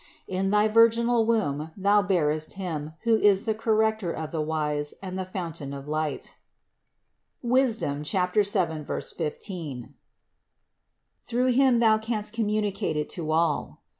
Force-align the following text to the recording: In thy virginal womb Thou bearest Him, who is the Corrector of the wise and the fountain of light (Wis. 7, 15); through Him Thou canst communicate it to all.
In 0.27 0.49
thy 0.49 0.67
virginal 0.67 1.27
womb 1.27 1.69
Thou 1.77 2.01
bearest 2.01 2.53
Him, 2.55 2.93
who 3.03 3.17
is 3.17 3.45
the 3.45 3.53
Corrector 3.53 4.11
of 4.11 4.31
the 4.31 4.41
wise 4.41 4.95
and 5.03 5.15
the 5.15 5.23
fountain 5.25 5.73
of 5.75 5.87
light 5.87 6.33
(Wis. 7.43 7.77
7, 7.77 8.03
15); 8.03 9.93
through 11.19 11.45
Him 11.51 11.77
Thou 11.77 11.99
canst 11.99 12.33
communicate 12.33 12.97
it 12.97 13.11
to 13.11 13.31
all. 13.31 13.83